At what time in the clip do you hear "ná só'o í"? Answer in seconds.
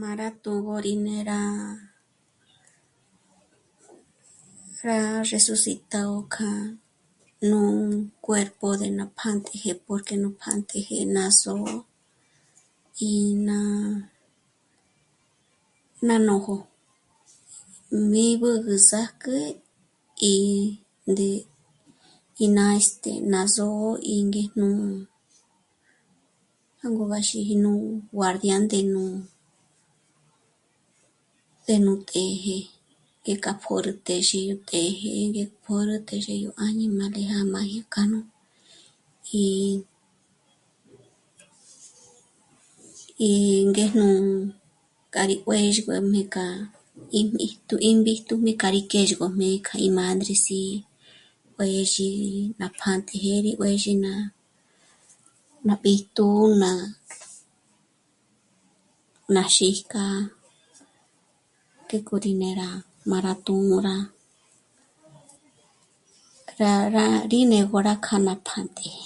11.16-13.14, 23.32-24.16